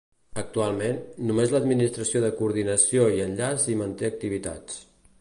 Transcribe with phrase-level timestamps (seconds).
[0.43, 0.97] Actualment,
[1.31, 4.85] només l'Administració de Coordinació i Enllaç hi manté activitats.